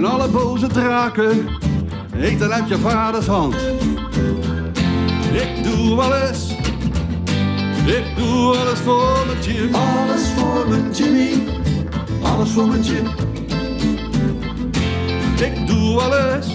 [0.03, 1.47] En alle boze draken
[2.15, 3.55] eten uit je vaders hand.
[5.31, 6.49] Ik doe alles,
[7.85, 9.75] ik doe alles voor mijn Jim.
[9.75, 11.43] Alles voor mijn Jimmy,
[12.21, 13.07] alles voor mijn Jim.
[15.35, 16.47] Ik doe alles,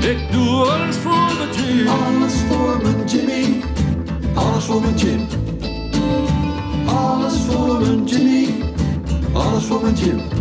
[0.00, 1.88] ik doe alles voor mijn Jim.
[1.88, 3.62] Alles voor mijn Jimmy,
[4.34, 5.20] alles voor mijn Jim.
[6.86, 8.54] Alles voor mijn Jimmy,
[9.32, 10.35] alles voor mijn Jim.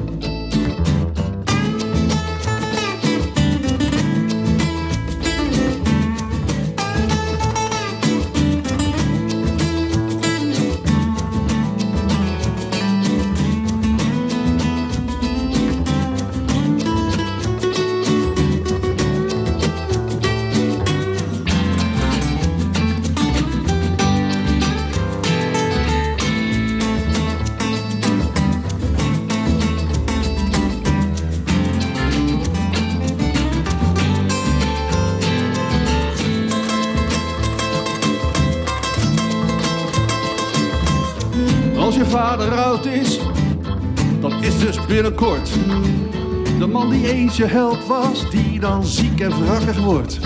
[46.87, 50.19] Man die eens je held was, die dan ziek en wrakkig wordt.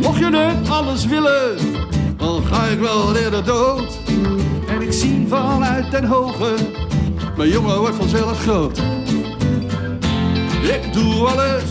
[0.00, 1.56] Mocht je nu alles willen,
[2.16, 3.98] dan ga ik wel eerder dood.
[4.68, 6.54] En ik zie vanuit den hoge,
[7.36, 8.78] mijn jongen wordt vanzelf groot.
[10.62, 11.64] Ik doe alles,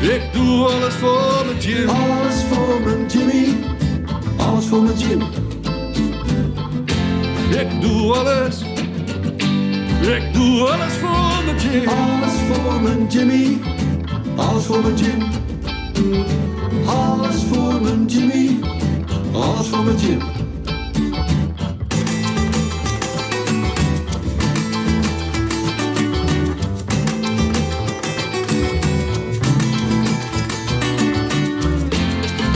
[0.00, 1.88] ik doe alles voor mijn Jim.
[1.88, 3.56] Alles voor mijn Jimmy,
[4.36, 5.22] alles voor mijn Jim.
[7.50, 8.62] Ik doe alles,
[10.00, 11.17] Ik doe alles voor
[11.48, 13.58] Alles voor mijn Jimmy.
[14.36, 15.22] Alles voor mijn Jim.
[16.86, 18.60] Alles voor mijn Jimmy.
[19.32, 20.20] Alles voor mijn Jim.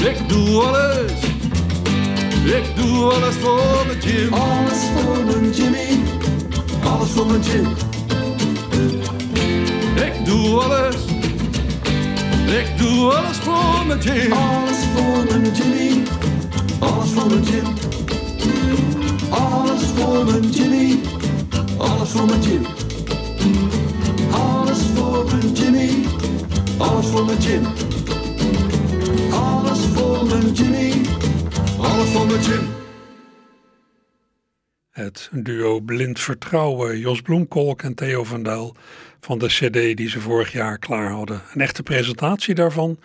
[0.01, 1.13] Ik doe alles.
[2.45, 4.33] Ik doe alles voor mijn Jim.
[4.33, 6.01] Alles voor mijn Jimmy.
[6.85, 7.92] Alles voor mijn Jim.
[12.53, 14.33] Ik doe alles voor mijn Jim.
[14.33, 16.03] Alles voor mijn Jimmy.
[16.79, 17.65] Alles voor mijn Jim.
[19.31, 20.99] Alles voor mijn Jimmy.
[21.79, 22.67] Alles voor mijn Jim.
[24.31, 26.05] Alles voor mijn Jimmy.
[26.79, 27.67] Alles voor mijn Jim.
[29.31, 30.93] Alles voor mijn Jimmy.
[31.79, 32.71] Alles voor mijn Jim.
[34.91, 38.77] Het duo Blind Vertrouwen, Jos Bloemkolk en Theo van Duil
[39.25, 41.43] van de cd die ze vorig jaar klaar hadden.
[41.55, 42.99] Een echte presentatie daarvan,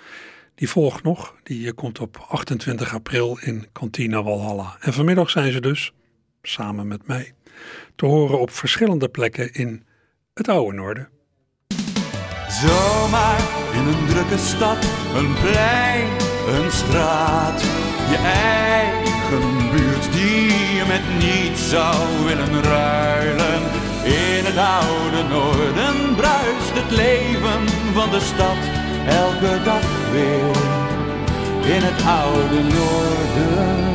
[0.56, 1.36] die volgt nog.
[1.44, 4.78] Die komt op 28 april in Cantina Walhalla.
[4.80, 5.94] En vanmiddag zijn ze dus,
[6.42, 7.34] samen met mij,
[7.96, 9.84] te horen op verschillende plekken in
[10.34, 11.10] het oude Noorden.
[12.50, 13.40] Zomaar
[13.74, 14.84] in een drukke stad,
[15.16, 16.08] een plein,
[16.48, 17.62] een straat.
[18.10, 23.87] Je eigen buurt die je met niets zou willen ruilen.
[24.08, 28.58] In het oude Noorden bruist het leven van de stad
[29.08, 30.56] elke dag weer.
[31.76, 33.88] In het oude Noorden.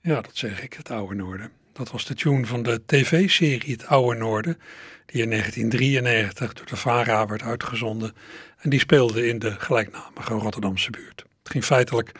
[0.00, 1.50] Ja, dat zeg ik, het oude Noorden.
[1.72, 4.58] Dat was de tune van de tv-serie Het Oude Noorden,
[5.06, 8.14] die in 1993 door de VARA werd uitgezonden.
[8.58, 11.24] En die speelde in de gelijknamige Rotterdamse buurt.
[11.42, 12.12] Het ging feitelijk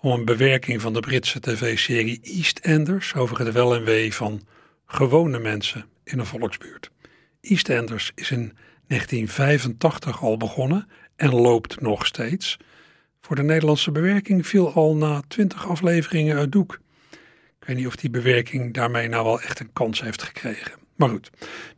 [0.00, 4.40] om een bewerking van de Britse tv-serie EastEnders over het wel en wee van
[4.86, 6.90] gewone mensen in een volksbuurt.
[7.40, 8.52] EastEnders is in
[8.86, 12.56] 1985 al begonnen en loopt nog steeds.
[13.20, 16.80] Voor de Nederlandse bewerking viel al na 20 afleveringen uit doek.
[17.60, 20.72] Ik weet niet of die bewerking daarmee nou wel echt een kans heeft gekregen.
[20.96, 21.30] Maar goed,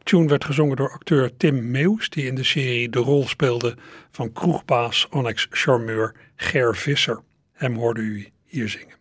[0.03, 3.77] tune werd gezongen door acteur Tim Meeuws, die in de serie de rol speelde
[4.11, 7.23] van kroegbaas Annex Charmeur Ger Visser.
[7.63, 8.97] Hem hoorde u hier zingen.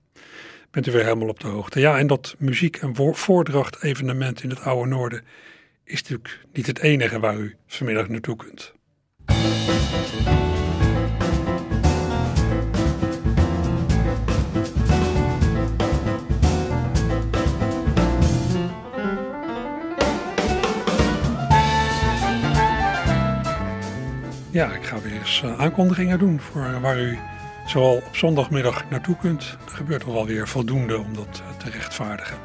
[0.72, 1.80] Bent u weer helemaal op de hoogte.
[1.80, 5.22] Ja, en dat muziek- en voordracht evenement in het Oude Noorden
[5.84, 8.74] is natuurlijk niet het enige waar u vanmiddag naartoe kunt.
[24.52, 27.18] Ja, ik ga weer eens eh, aankondigingen doen voor waar u
[27.66, 29.58] zowel op zondagmiddag naartoe kunt.
[29.66, 32.38] Er gebeurt toch wel weer voldoende om dat eh, te rechtvaardigen.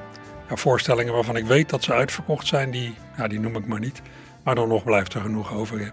[0.48, 3.80] Ja, voorstellingen waarvan ik weet dat ze uitverkocht zijn, die, ja, die noem ik maar
[3.80, 4.02] niet.
[4.42, 5.92] Maar dan nog blijft er genoeg over in.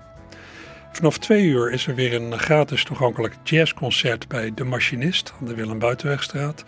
[0.91, 5.55] Vanaf twee uur is er weer een gratis toegankelijk jazzconcert bij De Machinist aan de
[5.55, 6.63] Willem Buitenwegstraat.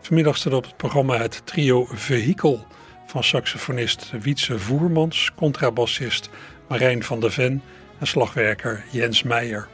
[0.00, 2.66] Vanmiddag staat op het programma het trio Vehikel
[3.06, 6.30] van saxofonist Wietse Voermans, contrabassist
[6.68, 7.62] Marijn van der Ven
[7.98, 9.68] en slagwerker Jens Meijer.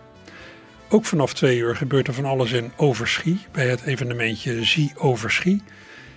[0.88, 5.62] Ook vanaf twee uur gebeurt er van alles in Overschie bij het evenementje Zie Overschie.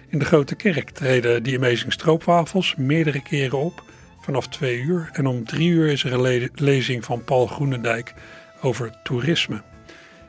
[0.08, 3.84] In de Grote Kerk treden die Amazing Stroopwafels meerdere keren op
[4.22, 5.10] vanaf twee uur.
[5.14, 8.14] En om drie uur is er een lezing van Paul Groenendijk
[8.62, 9.62] over toerisme.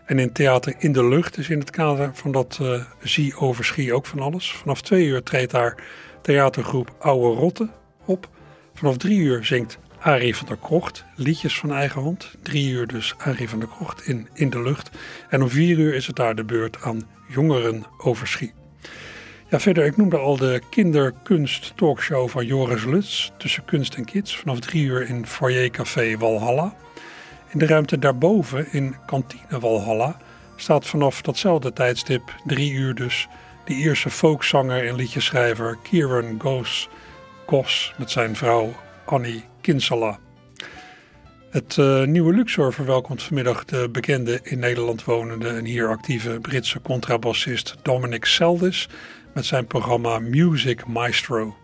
[0.05, 3.95] En in Theater in de Lucht is in het kader van dat uh, Zie Overschie
[3.95, 4.53] ook van alles.
[4.53, 5.82] Vanaf twee uur treedt daar
[6.22, 7.68] theatergroep Oude Rotte
[8.05, 8.28] op.
[8.74, 12.31] Vanaf drie uur zingt Arie van der Krocht, liedjes van eigen hand.
[12.43, 14.91] Drie uur dus Arie van der Krocht in In de Lucht.
[15.29, 18.53] En om vier uur is het daar de beurt aan Jongeren Overschie.
[19.49, 24.37] Ja, verder, ik noemde al de kinderkunst talkshow van Joris Lutz tussen kunst en kids.
[24.37, 26.75] Vanaf drie uur in Foyer Café Walhalla.
[27.49, 30.17] In de ruimte daarboven in Kantine Walhalla
[30.57, 33.29] staat vanaf datzelfde tijdstip, drie uur dus,
[33.65, 36.41] de Ierse folkzanger en liedjeschrijver Kieran
[37.47, 38.73] Goss met zijn vrouw
[39.05, 40.19] Annie Kinsella.
[41.51, 46.81] Het uh, nieuwe Luxor verwelkomt vanmiddag de bekende in Nederland wonende en hier actieve Britse
[46.81, 48.89] contrabassist Dominic Seldis
[49.35, 51.57] met zijn programma Music Maestro.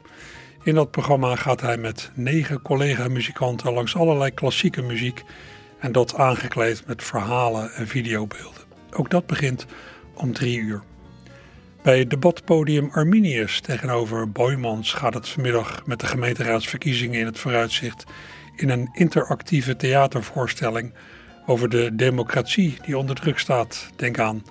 [0.63, 5.23] In dat programma gaat hij met negen collega-muzikanten langs allerlei klassieke muziek
[5.79, 8.63] en dat aangekleed met verhalen en videobeelden.
[8.91, 9.67] Ook dat begint
[10.15, 10.83] om drie uur.
[11.87, 18.05] Bij debatpodium Arminius tegenover Boymans gaat het vanmiddag met de gemeenteraadsverkiezingen in het vooruitzicht
[18.57, 20.93] in een interactieve theatervoorstelling
[21.45, 23.91] over de democratie die onder druk staat.
[23.97, 24.43] Denk aan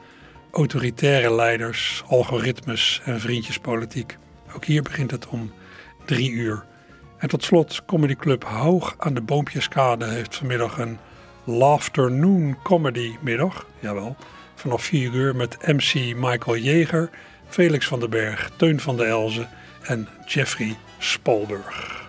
[0.52, 4.18] autoritaire leiders, algoritmes en vriendjespolitiek.
[4.56, 5.52] Ook hier begint het om
[6.06, 6.66] drie uur.
[7.18, 10.98] En tot slot Comedy Club Hoog aan de Boompjeskade heeft vanmiddag een
[11.44, 13.68] Laughternoon Comedy middag.
[13.80, 14.16] Jawel,
[14.56, 17.10] vanaf 4 uur met MC Michael Jeger,
[17.48, 19.50] Felix van den Berg, Teun van der Elzen
[19.82, 22.04] en Jeffrey Spalberg.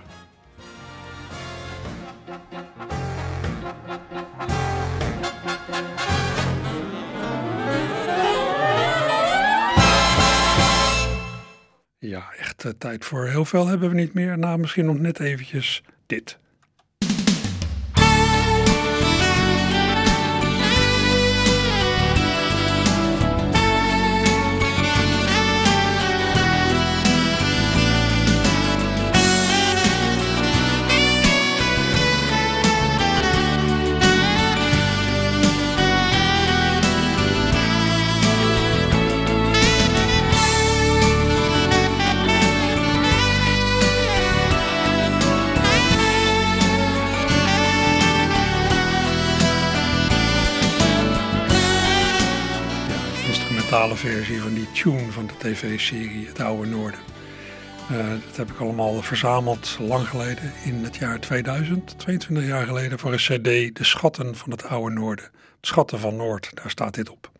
[11.98, 14.38] Ja, echt eh, tijd voor heel veel hebben we niet meer.
[14.38, 16.38] Nou, misschien nog net eventjes dit.
[53.76, 57.00] Instrumentale versie van die tune van de tv-serie Het Oude Noorden.
[57.92, 62.98] Uh, dat heb ik allemaal verzameld lang geleden in het jaar 2000, 22 jaar geleden,
[62.98, 65.30] voor een cd De Schatten van het Oude Noorden.
[65.60, 67.30] Schatten van Noord, daar staat dit op.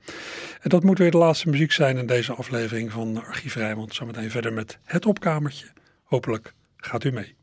[0.61, 3.95] En dat moet weer de laatste muziek zijn in deze aflevering van Archief Rijmond.
[3.95, 5.66] Zometeen verder met Het Opkamertje.
[6.05, 7.37] Hopelijk gaat u mee.